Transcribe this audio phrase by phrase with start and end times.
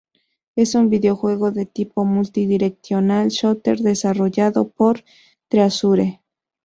[0.55, 5.03] Es un videojuego de tipo multi-directional shooter desarrollado por
[5.47, 6.23] Treasure.